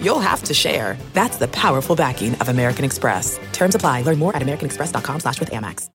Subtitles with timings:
[0.00, 0.96] you'll have to share.
[1.12, 3.38] That's the powerful backing of American Express.
[3.52, 4.02] Terms apply.
[4.02, 5.90] Learn more at americanexpress.com slash with Amex.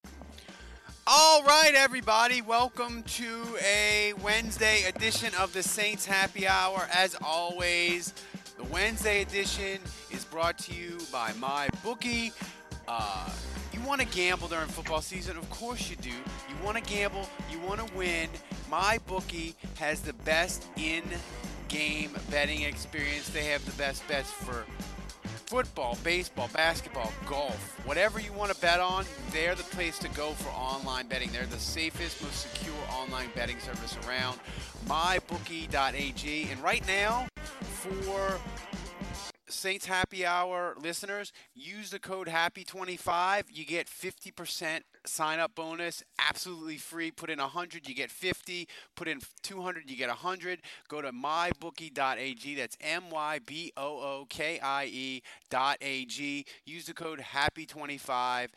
[1.08, 2.42] All right, everybody.
[2.42, 6.88] Welcome to a Wednesday edition of the Saints Happy Hour.
[6.94, 8.14] As always,
[8.56, 9.80] the Wednesday edition
[10.12, 12.32] is brought to you by My Bookie.
[12.88, 13.30] Uh,
[13.74, 15.36] you want to gamble during football season?
[15.38, 16.10] Of course you do.
[16.12, 18.30] You want to gamble, you want to win.
[18.70, 21.04] My Bookie has the best in
[21.72, 23.30] game betting experience.
[23.30, 24.66] They have the best bets for
[25.52, 30.32] football, baseball, basketball, golf, whatever you want to bet on, they're the place to go
[30.32, 31.30] for online betting.
[31.32, 34.40] They're the safest, most secure online betting service around.
[34.86, 36.50] MyBookie.ag.
[36.52, 37.28] And right now,
[37.62, 38.40] for
[39.62, 43.44] Saints Happy Hour listeners, use the code HAPPY25.
[43.52, 47.12] You get 50% sign up bonus, absolutely free.
[47.12, 48.68] Put in 100, you get 50.
[48.96, 50.62] Put in 200, you get 100.
[50.90, 52.56] Go to mybookie.ag.
[52.56, 56.46] That's M Y B O O K I E.ag.
[56.66, 58.48] Use the code HAPPY25.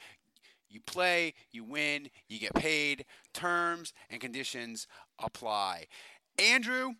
[0.70, 3.04] You play, you win, you get paid.
[3.34, 4.86] Terms and conditions
[5.18, 5.84] apply.
[6.38, 6.94] Andrew,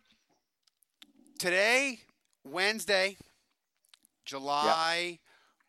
[1.39, 2.01] today,
[2.43, 3.17] Wednesday,
[4.25, 5.19] July,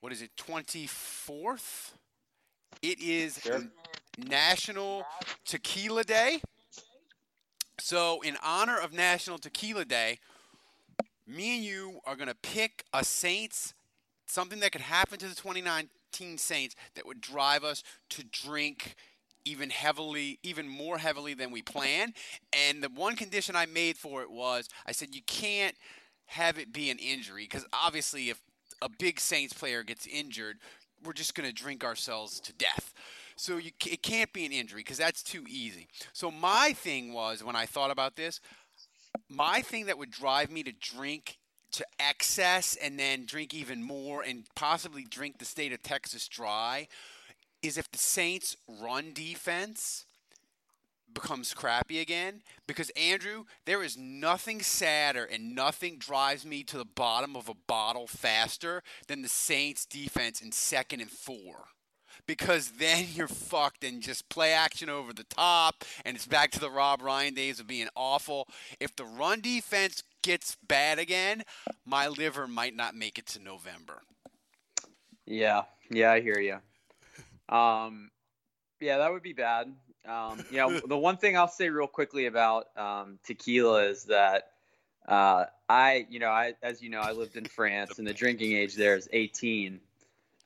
[0.01, 1.93] what is it, 24th?
[2.83, 3.63] It is Sure.
[4.19, 5.05] National
[5.45, 6.41] Tequila Day.
[7.79, 10.19] So, in honor of National Tequila Day,
[11.27, 13.75] me and you are going to pick a Saints,
[14.27, 18.95] something that could happen to the 2019 Saints that would drive us to drink
[19.45, 22.15] even heavily, even more heavily than we plan.
[22.53, 25.77] And the one condition I made for it was I said you can't
[26.27, 28.41] have it be an injury because obviously if
[28.83, 30.59] a big Saints player gets injured,
[31.05, 32.93] we're just going to drink ourselves to death.
[33.37, 35.89] So you, it can't be an injury because that's too easy.
[36.13, 38.41] So my thing was when I thought about this,
[39.29, 41.39] my thing that would drive me to drink
[41.73, 46.89] to excess and then drink even more and possibly drink the state of Texas dry
[47.63, 50.07] is if the Saints run defense
[51.13, 56.85] becomes crappy again because Andrew there is nothing sadder and nothing drives me to the
[56.85, 61.67] bottom of a bottle faster than the Saints defense in second and 4
[62.27, 66.61] because then you're fucked and just play action over the top and it's back to
[66.61, 68.49] the Rob Ryan days of being awful
[68.81, 71.43] if the run defense gets bad again
[71.85, 74.03] my liver might not make it to November
[75.27, 76.59] Yeah, yeah, I hear you.
[77.55, 78.11] Um,
[78.81, 79.73] yeah, that would be bad.
[80.07, 84.51] Um, you know, the one thing I'll say real quickly about um, tequila is that
[85.07, 88.53] uh, I, you know, I, as you know, I lived in France, and the drinking
[88.53, 89.81] age there is 18.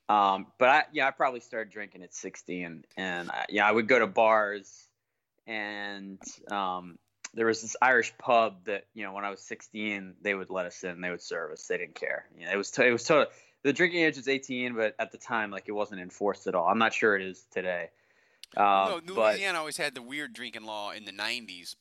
[0.09, 3.87] Um, but I, yeah, I probably started drinking at 16, and I, yeah, I would
[3.87, 4.89] go to bars,
[5.47, 6.19] and
[6.51, 6.99] um,
[7.33, 10.67] there was this Irish pub that, you know, when I was 16, they would let
[10.67, 12.27] us in, they would serve us, they didn't care.
[12.39, 13.27] You know, it was, t- it was total.
[13.63, 16.67] The drinking age was 18, but at the time, like, it wasn't enforced at all.
[16.67, 17.91] I'm not sure it is today.
[18.57, 21.77] Um, no, but Louisiana always had the weird drinking law in the 90s,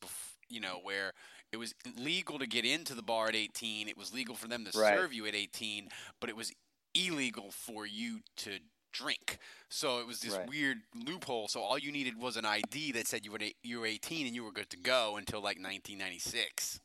[0.49, 1.13] you know, where
[1.51, 3.87] it was legal to get into the bar at 18.
[3.87, 4.95] It was legal for them to Right.
[4.95, 6.51] serve you at 18, but it was
[6.93, 8.59] illegal for you to
[8.91, 9.39] drink.
[9.69, 10.47] So it was this Right.
[10.47, 11.47] weird loophole.
[11.47, 14.35] So all you needed was an ID that said you were you were 18 and
[14.35, 16.79] you were good to go until like 1996.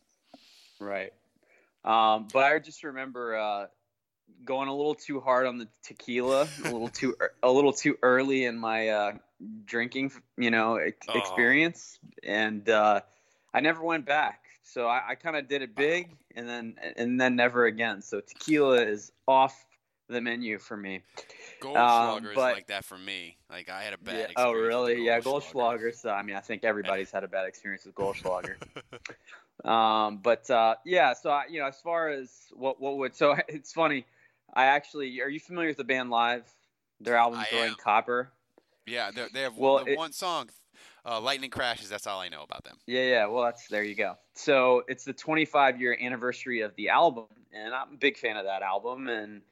[0.79, 1.13] Right.
[1.85, 3.67] Um, but I just remember uh,
[4.45, 8.45] going a little too hard on the tequila, a little too a little too early
[8.45, 9.13] in my uh,
[9.65, 11.19] drinking, you know, ex- Oh.
[11.19, 13.01] experience, and uh,
[13.53, 14.41] I never went back.
[14.63, 18.03] So I, I kind of did it big, and then and then never again.
[18.03, 19.65] So tequila is off
[20.09, 21.03] the menu for me.
[21.63, 23.37] Goldschlager is but- like that for me.
[23.51, 24.25] Like I had a bad Yeah.
[24.25, 24.35] experience.
[24.39, 25.05] Oh, really?
[25.05, 25.79] Yeah, Goldschlager.
[25.79, 25.95] Goldschlager.
[25.95, 28.57] So I mean, I think everybody's had a bad experience with Goldschlager.
[29.69, 33.35] um, but uh, yeah, so I, you know, as far as what what would so
[33.49, 34.05] it's funny.
[34.55, 36.49] I actually, are you familiar with the band Live?
[37.01, 37.77] Their album I Throwing am.
[37.77, 38.33] Copper.
[38.87, 40.51] Yeah, they they have Well, one, it- one song,
[41.05, 42.79] uh, "Lightning Crashes." That's all I know about them.
[42.87, 43.27] Yeah, yeah.
[43.27, 44.17] Well, that's there you go.
[44.35, 48.45] So it's the 25 year anniversary of the album, and I'm a big fan of
[48.45, 49.09] that album.
[49.09, 49.43] And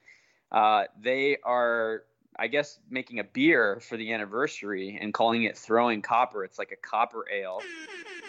[0.52, 2.04] uh, they are,
[2.38, 6.44] I guess, making a beer for the anniversary and calling it Throwing Copper.
[6.44, 7.60] It's like a copper ale,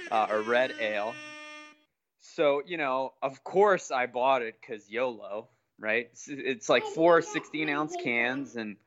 [0.10, 1.14] uh, a red ale.
[2.22, 5.50] So you know, of course, I bought it because YOLO,
[5.84, 6.08] right?
[6.12, 8.78] It's, it's like four 16 ounce cans, and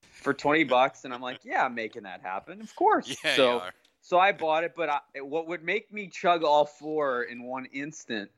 [0.00, 1.04] for 20 bucks.
[1.04, 2.60] And I'm like, yeah, I'm making that happen.
[2.60, 3.14] Of course.
[3.24, 3.62] Yeah, so,
[4.00, 7.66] so I bought it, but I, what would make me chug all four in one
[7.66, 8.30] instant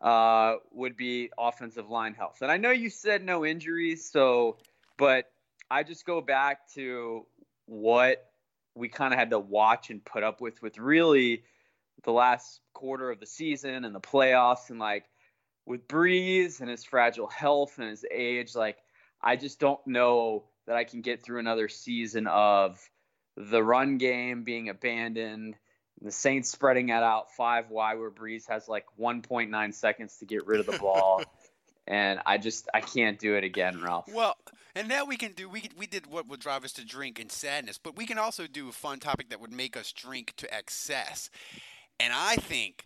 [0.00, 2.38] uh, would be offensive line health.
[2.42, 4.58] And I know you said no injuries, so,
[4.98, 5.30] but
[5.70, 7.24] I just go back to
[7.66, 8.28] what
[8.74, 11.44] we kind of had to watch and put up with, with really
[12.02, 15.04] the last quarter of the season and the playoffs and like
[15.66, 18.78] with Brees and his fragile health and his age, like
[19.20, 22.80] I just don't know that I can get through another season of
[23.36, 25.56] the run game being abandoned,
[26.00, 30.46] the Saints spreading that out five wide where Brees has like 1.9 seconds to get
[30.46, 31.22] rid of the ball.
[31.86, 34.06] and I just I can't do it again, Ralph.
[34.12, 34.36] Well,
[34.74, 37.30] and now we can do we we did what would drive us to drink and
[37.30, 40.54] sadness, but we can also do a fun topic that would make us drink to
[40.54, 41.30] excess.
[41.98, 42.84] And I think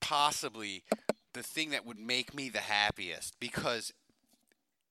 [0.00, 0.82] possibly
[1.32, 3.92] the thing that would make me the happiest because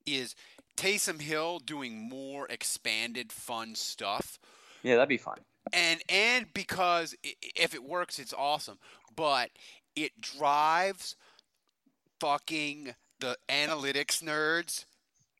[0.06, 0.36] is
[0.78, 4.40] Taysom Hill doing more expanded fun stuff.
[4.84, 5.38] Yeah, that'd be fun.
[5.74, 8.80] And and because if it works it's awesome,
[9.16, 9.50] but
[9.96, 11.16] it drives
[12.20, 14.86] fucking the analytics nerds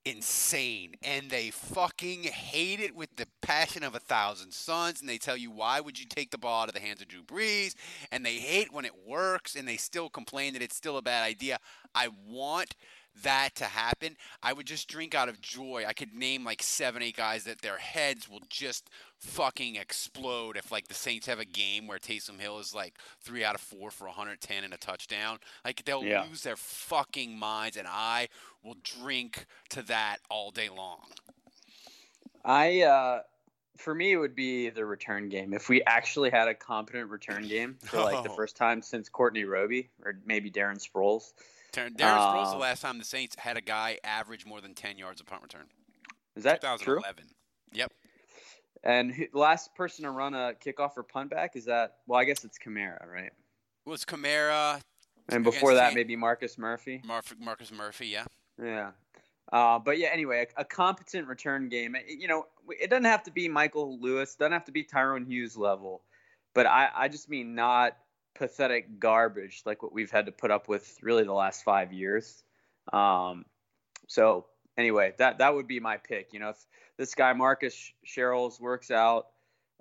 [0.06, 5.18] insane and they fucking hate it with the passion of a thousand suns and they
[5.18, 7.76] tell you why would you take the ball out of the hands of Drew Brees
[8.12, 11.24] and they hate when it works and they still complain that it's still a bad
[11.24, 11.60] idea.
[11.94, 12.76] I want
[13.24, 14.16] that to happen.
[14.44, 15.84] I would just drink out of joy.
[15.88, 20.72] I could name like seven, eight guys that their heads will just fucking explode if
[20.72, 23.92] like the Saints have a game where Taysom Hill is like three out of four
[23.92, 25.40] for 110 and a touchdown.
[25.66, 26.24] Like they'll Yeah.
[26.30, 28.30] lose their fucking minds, and I
[28.64, 31.02] will drink to that all day long.
[32.46, 33.22] I uh
[33.78, 35.54] for me it would be the return game.
[35.54, 38.36] If we actually had a competent return game for like the Oh.
[38.36, 41.34] first time since Courtney Roby or maybe Darren Sproles.
[41.74, 44.98] Darren Sproles, the Uh, last time the Saints had a guy average more than 10
[44.98, 45.66] yards of punt return.
[46.36, 46.98] Is that true?
[46.98, 47.26] 2011.
[47.74, 47.92] Yep.
[48.84, 51.98] And who, the last person to run a kickoff or punt back is that?
[52.08, 53.32] Well, I guess it's Kamara, right?
[53.86, 54.82] Was Kamara,
[55.30, 57.02] And before that, maybe Marcus Murphy.
[57.06, 58.26] Mar- Marcus Murphy, yeah.
[58.62, 58.92] Yeah.
[59.52, 61.96] Uh, but yeah, anyway, a, a competent return game.
[61.96, 62.46] It- You know,
[62.80, 66.04] it doesn't have to be Michael Lewis, doesn't have to be Tyrone Hughes level,
[66.54, 67.98] but I, I just mean not
[68.40, 72.42] pathetic garbage like what we've had to put up with really the last five years.
[72.92, 73.46] Um,
[74.08, 74.46] so
[74.78, 76.34] anyway, that that would be my pick.
[76.34, 76.66] You know, if
[76.98, 79.28] this guy Marcus Sherels works out,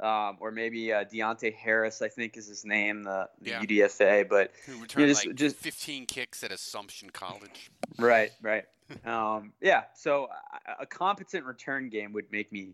[0.01, 3.63] um, or maybe uh, Deonte Harris, I think is his name, the, the Yeah.
[3.63, 7.71] UDFA, but Who returned just- like just- 15 kicks at Assumption College.
[7.99, 8.65] Right, right.
[9.05, 10.29] Um, yeah, so
[10.79, 12.73] a, a competent return game would make me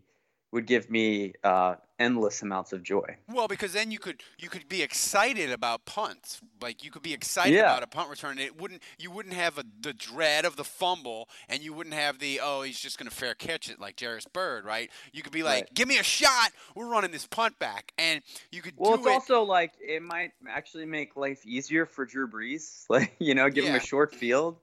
[0.55, 3.17] would give me uh, endless amounts of joy.
[3.31, 6.39] Well, because then you could you could be excited about punts.
[6.61, 7.63] Like you could be excited Yeah.
[7.65, 8.39] about a punt return.
[8.39, 12.19] It wouldn't you wouldn't have a, the dread of the fumble, and you wouldn't have
[12.19, 14.89] the oh he's just gonna fair catch it like Jairus Byrd, right?
[15.13, 15.73] You could be like, Right.
[15.75, 16.51] give me a shot.
[16.73, 19.11] We're running this punt back, and you could Well, it's it.
[19.11, 22.85] also like it might actually make life easier for Drew Brees.
[22.89, 24.57] Like you know, give him a short field.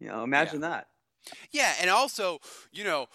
[0.00, 0.88] You know, imagine that.
[1.50, 2.38] Yeah, and also,
[2.72, 3.06] you know,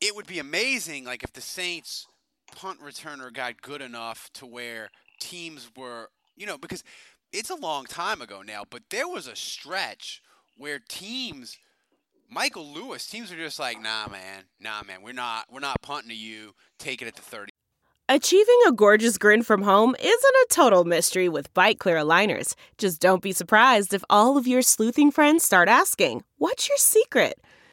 [0.00, 2.06] it would be amazing, like if the Saints
[2.54, 4.90] punt returner got good enough to where
[5.20, 6.84] teams were, you know, because
[7.32, 10.22] it's a long time ago now, but there was a stretch
[10.56, 11.58] where teams,
[12.30, 16.10] Michael Lewis, teams were just like, nah, man, nah, man, we're not, we're not punting
[16.10, 16.54] to you.
[16.78, 17.50] Take it at the thirty.
[18.08, 22.54] Achieving a gorgeous grin from home isn't a total mystery with Byte Clear aligners.
[22.78, 27.40] Just don't be surprised if all of your sleuthing friends start asking, What's your secret?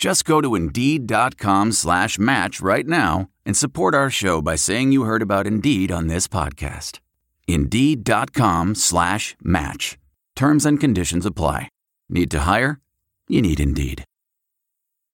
[0.00, 5.02] Just go to Indeed.com slash match right now and support our show by saying you
[5.02, 7.00] heard about Indeed on this podcast.
[7.46, 9.98] Indeed.com slash match.
[10.34, 11.68] Terms and conditions apply.
[12.08, 12.80] Need to hire?
[13.28, 14.04] You need Indeed.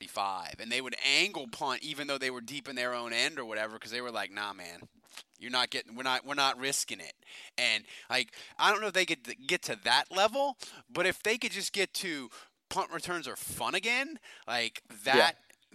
[0.01, 3.39] 45, and they would angle punt even though they were deep in their own end
[3.39, 4.81] or whatever because they were like, "Nah, man,
[5.39, 5.95] you're not getting.
[5.95, 6.25] We're not.
[6.25, 7.13] We're not risking it."
[7.57, 10.57] And like, I don't know if they could get to that level,
[10.91, 12.29] but if they could just get to
[12.73, 15.15] punt returns are fun again, like that.
[15.15, 15.31] Yeah.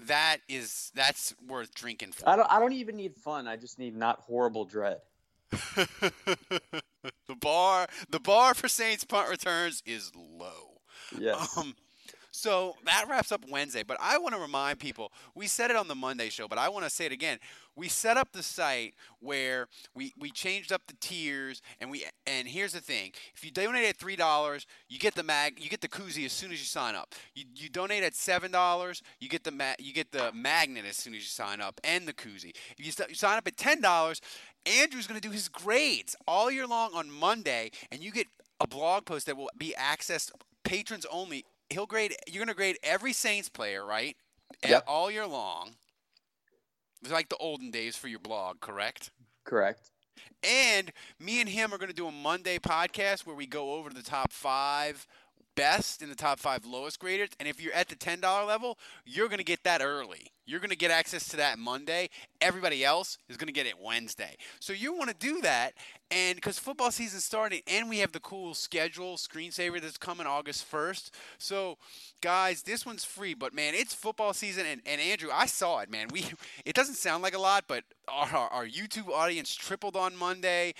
[0.07, 2.29] That is that's worth drinking for.
[2.29, 2.51] I don't.
[2.53, 3.49] I don't even need fun.
[3.49, 5.01] I just need not horrible dread.
[5.51, 10.81] the bar, the bar for Saints punt returns is low.
[11.19, 11.57] Yes.
[11.59, 11.75] Um,
[12.39, 13.83] so that wraps up Wednesday.
[13.83, 16.69] But I want to remind people we said it on the Monday show, but I
[16.69, 17.39] want to say it again.
[17.75, 22.49] We set up the site where we, we changed up the tiers, and we and
[22.49, 25.81] here's the thing: if you donate at three dollars, you get the mag, you get
[25.81, 27.15] the koozie as soon as you sign up.
[27.35, 30.97] You, you donate at seven dollars, you get the ma- you get the magnet as
[30.97, 32.55] soon as you sign up, and the koozie.
[32.77, 34.21] If you, st- you sign up at ten dollars,
[34.67, 38.27] Andrew's going to do his grades all year long on Monday, and you get
[38.61, 40.31] a blog post that will be accessed
[40.65, 42.15] patrons only he'll grade.
[42.27, 44.17] You're gonna grade every Saints player, right?
[44.67, 44.85] Yep.
[44.87, 45.71] All year long.
[47.03, 49.11] It's like the olden days for your blog, correct?
[49.45, 49.91] Correct.
[50.43, 53.91] And me and him are going to do a Monday podcast where we go over
[53.91, 55.07] the top five
[55.59, 57.31] best in the top five lowest graded.
[57.41, 60.29] And if you're at the $10 level, you're going to get that early.
[60.47, 62.09] You're going to get access to that Monday.
[62.41, 64.37] Everybody else is going to get it Wednesday.
[64.61, 65.75] So you want to do that.
[66.11, 70.71] And because football season's starting and we have the cool schedule screensaver that's coming August
[70.71, 71.11] 1st.
[71.37, 71.77] So,
[72.23, 73.35] guys, this one's free.
[73.35, 74.65] But, man, it's football season.
[74.65, 76.07] And, and Andrew, I saw it, man.
[76.13, 76.25] We
[76.65, 80.75] It doesn't sound like a lot, but our, our YouTube audience tripled on Monday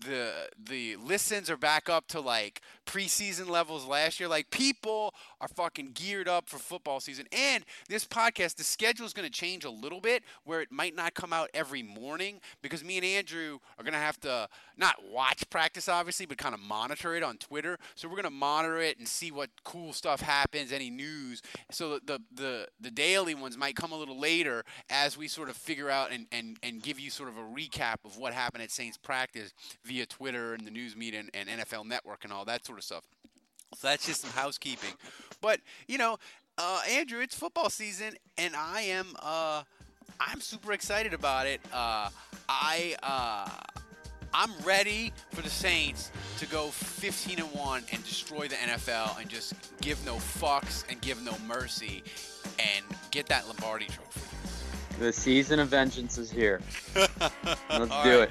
[0.00, 4.28] the the listens are back up to like preseason levels last year.
[4.28, 7.26] Like people are fucking geared up for football season.
[7.32, 10.96] And this podcast, the schedule is going to change a little bit, where it might
[10.96, 14.96] not come out every morning because me and Andrew are going to have to not
[15.10, 17.78] watch practice, obviously, but kind of monitor it on Twitter.
[17.94, 21.42] So we're going to monitor it and see what cool stuff happens, any news.
[21.70, 25.56] So the the the daily ones might come a little later as we sort of
[25.56, 28.70] figure out and and and give you sort of a recap of what happened at
[28.70, 29.52] Saints practice
[29.90, 32.84] via Twitter and the news media and, and NFL Network and all that sort of
[32.84, 33.02] stuff.
[33.76, 34.92] So that's just some housekeeping.
[35.40, 36.18] But you know,
[36.56, 39.62] uh, Andrew, it's football season, and I am uh,
[40.20, 41.60] I'm super excited about it.
[41.72, 42.10] Uh,
[42.48, 43.48] I uh,
[44.32, 49.28] I'm ready for the Saints to go 15 and one and destroy the NFL and
[49.28, 52.04] just give no fucks and give no mercy
[52.58, 54.20] and get that Lombardi trophy.
[55.00, 56.60] The season of vengeance is here.
[56.94, 57.16] Let's
[57.70, 58.04] do right.
[58.06, 58.30] it.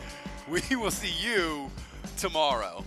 [0.49, 1.69] We will see you
[2.17, 2.83] tomorrow.